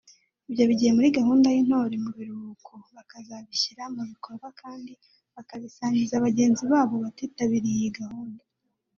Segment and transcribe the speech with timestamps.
[0.49, 4.91] ibyo bigiye muri gahunda y’Intore mu Biruhuko bakazabishyira mu bikorwa kandi
[5.35, 8.41] bakabisangiza bagenzi babo batitabiriye iyi gahunda